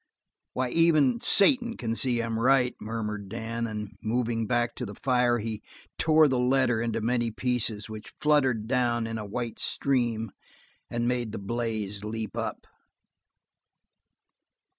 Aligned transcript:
"Why, 0.53 0.69
even 0.71 1.19
Satan 1.19 1.77
can 1.77 1.95
see 1.95 2.21
I'm 2.23 2.39
right," 2.39 2.73
murmured 2.81 3.29
Dan, 3.29 3.67
and 3.67 3.91
moving 4.01 4.47
back 4.47 4.73
to 4.77 4.85
the 4.87 4.95
fire, 5.03 5.37
he 5.37 5.61
tore 5.99 6.27
the 6.27 6.39
letter 6.39 6.81
into 6.81 7.01
many 7.01 7.29
pieces 7.29 7.87
which 7.87 8.11
fluttered 8.19 8.67
down 8.67 9.05
in 9.05 9.19
a 9.19 9.27
white 9.27 9.59
stream 9.59 10.31
and 10.89 11.07
made 11.07 11.33
the 11.33 11.37
blaze 11.37 12.03
leap 12.03 12.35
up. 12.35 12.65